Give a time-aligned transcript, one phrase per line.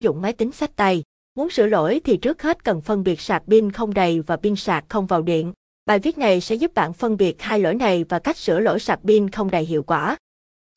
[0.00, 1.02] dụng máy tính sách tay.
[1.34, 4.56] Muốn sửa lỗi thì trước hết cần phân biệt sạc pin không đầy và pin
[4.56, 5.52] sạc không vào điện.
[5.86, 8.80] Bài viết này sẽ giúp bạn phân biệt hai lỗi này và cách sửa lỗi
[8.80, 10.16] sạc pin không đầy hiệu quả.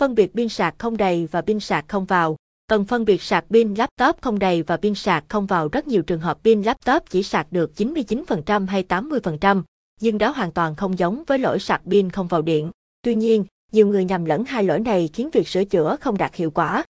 [0.00, 2.36] Phân biệt pin sạc không đầy và pin sạc không vào.
[2.68, 6.02] Cần phân biệt sạc pin laptop không đầy và pin sạc không vào rất nhiều
[6.02, 9.62] trường hợp pin laptop chỉ sạc được 99% hay 80%,
[10.00, 12.70] nhưng đó hoàn toàn không giống với lỗi sạc pin không vào điện.
[13.02, 16.34] Tuy nhiên, nhiều người nhầm lẫn hai lỗi này khiến việc sửa chữa không đạt
[16.34, 16.84] hiệu quả.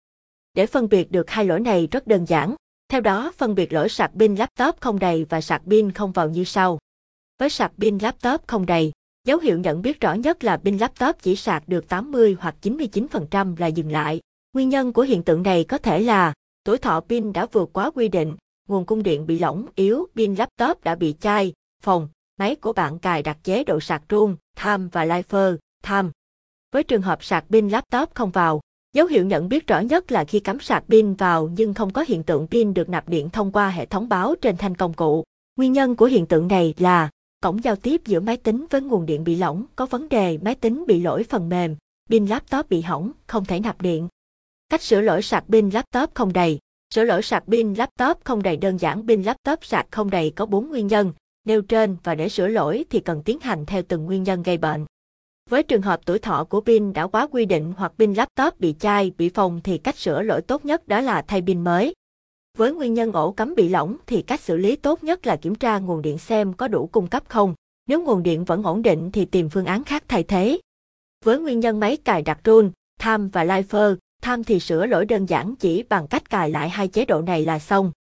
[0.58, 2.56] Để phân biệt được hai lỗi này rất đơn giản.
[2.90, 6.30] Theo đó, phân biệt lỗi sạc pin laptop không đầy và sạc pin không vào
[6.30, 6.80] như sau.
[7.40, 8.92] Với sạc pin laptop không đầy,
[9.28, 13.56] dấu hiệu nhận biết rõ nhất là pin laptop chỉ sạc được 80 hoặc 99%
[13.58, 14.20] là dừng lại.
[14.54, 16.34] Nguyên nhân của hiện tượng này có thể là
[16.64, 18.36] tuổi thọ pin đã vượt quá quy định,
[18.68, 21.54] nguồn cung điện bị lỏng yếu, pin laptop đã bị chai,
[21.84, 26.12] phòng, máy của bạn cài đặt chế độ sạc run, tham và lifer, tham.
[26.72, 28.62] Với trường hợp sạc pin laptop không vào,
[28.94, 32.06] dấu hiệu nhận biết rõ nhất là khi cắm sạc pin vào nhưng không có
[32.08, 35.24] hiện tượng pin được nạp điện thông qua hệ thống báo trên thanh công cụ.
[35.58, 37.10] Nguyên nhân của hiện tượng này là
[37.44, 40.56] cổng giao tiếp giữa máy tính với nguồn điện bị lỏng, có vấn đề máy
[40.56, 41.76] tính bị lỗi phần mềm,
[42.10, 44.08] pin laptop bị hỏng, không thể nạp điện.
[44.70, 46.60] Cách sửa lỗi sạc pin laptop không đầy.
[46.94, 50.46] Sửa lỗi sạc pin laptop không đầy đơn giản pin laptop sạc không đầy có
[50.46, 51.14] 4 nguyên nhân
[51.46, 54.58] nêu trên và để sửa lỗi thì cần tiến hành theo từng nguyên nhân gây
[54.58, 54.86] bệnh.
[55.50, 58.76] Với trường hợp tuổi thọ của pin đã quá quy định hoặc pin laptop bị
[58.80, 61.94] chai, bị phồng thì cách sửa lỗi tốt nhất đó là thay pin mới.
[62.58, 65.56] Với nguyên nhân ổ cắm bị lỏng thì cách xử lý tốt nhất là kiểm
[65.56, 67.54] tra nguồn điện xem có đủ cung cấp không.
[67.88, 70.60] Nếu nguồn điện vẫn ổn định thì tìm phương án khác thay thế.
[71.26, 75.26] Với nguyên nhân máy cài đặt run, tham và lifer, tham thì sửa lỗi đơn
[75.26, 77.92] giản chỉ bằng cách cài lại hai chế độ này là xong.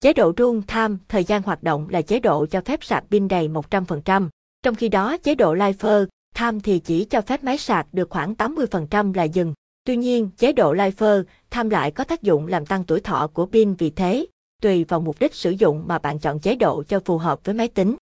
[0.00, 3.28] Chế độ run tham, thời gian hoạt động là chế độ cho phép sạc pin
[3.28, 4.28] đầy 100%,
[4.62, 8.34] trong khi đó chế độ lifer, tham thì chỉ cho phép máy sạc được khoảng
[8.34, 9.54] 80% là dừng.
[9.84, 13.46] Tuy nhiên, chế độ lifer, tham lại có tác dụng làm tăng tuổi thọ của
[13.46, 14.26] pin vì thế,
[14.62, 17.54] tùy vào mục đích sử dụng mà bạn chọn chế độ cho phù hợp với
[17.54, 17.96] máy tính.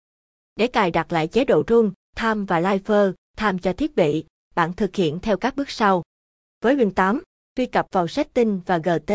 [0.57, 4.25] Để cài đặt lại chế độ run, tham và lifer, tham cho thiết bị,
[4.55, 6.03] bạn thực hiện theo các bước sau.
[6.63, 7.23] Với Win 8,
[7.57, 9.13] truy cập vào Setting và GT,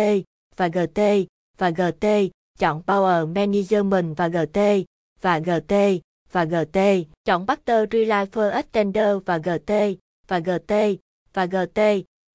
[0.55, 1.01] và GT,
[1.57, 2.05] và GT,
[2.59, 4.59] chọn Power Management và GT,
[5.21, 5.73] và GT,
[6.31, 6.79] và GT,
[7.25, 9.71] chọn Butter Life Extender và GT,
[10.27, 10.73] và GT,
[11.33, 11.79] và GT,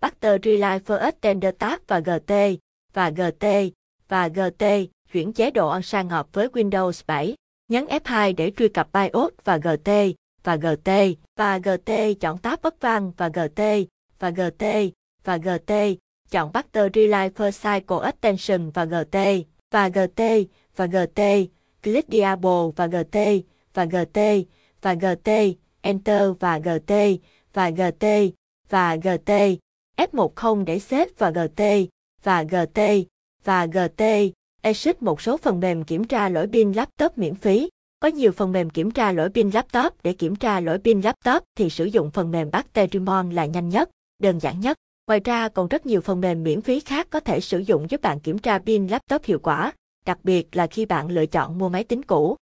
[0.02, 2.32] Butter Life Extender Tab và GT,
[2.92, 3.46] và GT,
[4.08, 4.64] và GT,
[5.12, 7.34] chuyển chế độ sang hợp với Windows 7.
[7.68, 9.90] Nhấn F2 để truy cập BIOS và GT,
[10.44, 10.90] và GT,
[11.36, 13.62] và GT, chọn tab bất văn và GT,
[14.18, 14.64] và GT,
[15.24, 15.72] và GT,
[16.30, 19.18] chọn Butter Life Cycle Extension và GT,
[19.70, 20.22] và GT,
[20.76, 21.20] và GT,
[21.82, 23.18] click Diable và GT,
[23.74, 24.20] và GT,
[24.82, 25.30] và GT,
[25.80, 26.92] Enter và GT,
[27.52, 28.06] và GT,
[28.68, 29.32] và GT,
[29.96, 31.62] F10 để xếp và GT,
[32.22, 32.80] và GT,
[33.44, 34.02] và GT,
[34.62, 37.68] exit một số phần mềm kiểm tra lỗi pin laptop miễn phí.
[38.00, 41.42] Có nhiều phần mềm kiểm tra lỗi pin laptop để kiểm tra lỗi pin laptop
[41.56, 43.90] thì sử dụng phần mềm Bacterimon là nhanh nhất,
[44.22, 44.76] đơn giản nhất.
[45.06, 48.00] Ngoài ra còn rất nhiều phần mềm miễn phí khác có thể sử dụng giúp
[48.00, 49.72] bạn kiểm tra pin laptop hiệu quả,
[50.06, 52.36] đặc biệt là khi bạn lựa chọn mua máy tính cũ.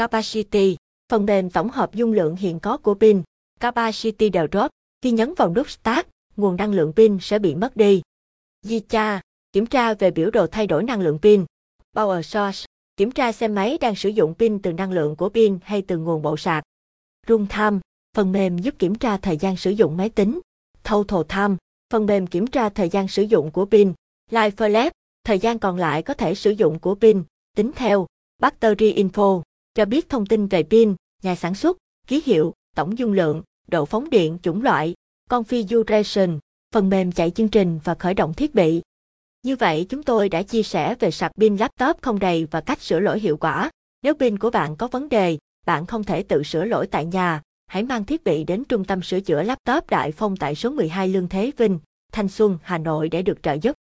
[0.00, 0.76] Capacity,
[1.12, 3.22] phần mềm tổng hợp dung lượng hiện có của pin.
[3.60, 4.70] Capacity đều drop,
[5.02, 6.06] khi nhấn vào nút Start,
[6.36, 8.02] nguồn năng lượng pin sẽ bị mất đi.
[8.68, 9.20] Yicha,
[9.52, 11.44] kiểm tra về biểu đồ thay đổi năng lượng pin.
[11.96, 12.66] Power Source,
[12.96, 15.98] kiểm tra xem máy đang sử dụng pin từ năng lượng của pin hay từ
[15.98, 16.64] nguồn bộ sạc.
[17.28, 17.78] Runtime,
[18.16, 20.40] phần mềm giúp kiểm tra thời gian sử dụng máy tính.
[20.90, 21.56] Total Time,
[21.92, 23.92] phần mềm kiểm tra thời gian sử dụng của pin.
[24.30, 24.90] Life
[25.24, 27.22] thời gian còn lại có thể sử dụng của pin,
[27.56, 28.06] tính theo.
[28.38, 29.42] Battery Info,
[29.74, 31.76] cho biết thông tin về pin, nhà sản xuất,
[32.06, 34.94] ký hiệu, tổng dung lượng, độ phóng điện, chủng loại,
[35.30, 36.38] configuration,
[36.74, 38.82] phần mềm chạy chương trình và khởi động thiết bị.
[39.42, 42.80] Như vậy chúng tôi đã chia sẻ về sạc pin laptop không đầy và cách
[42.80, 43.70] sửa lỗi hiệu quả.
[44.02, 47.42] Nếu pin của bạn có vấn đề, bạn không thể tự sửa lỗi tại nhà,
[47.66, 51.08] hãy mang thiết bị đến trung tâm sửa chữa laptop Đại Phong tại số 12
[51.08, 51.78] Lương Thế Vinh,
[52.12, 53.76] Thanh Xuân, Hà Nội để được trợ giúp.